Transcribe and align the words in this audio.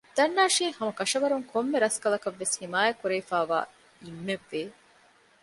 ދަންނާށޭ 0.17 0.63
ހަމަކަށަވަރުން 0.77 1.45
ކޮންމެ 1.51 1.77
ރަސްކަލަކަށް 1.85 2.39
ވެސް 2.41 2.55
ޙިމާޔަތް 2.61 2.99
ކުރެވިފައިވާ 3.01 3.59
އިމެއް 4.03 4.45
ވޭ 4.49 4.61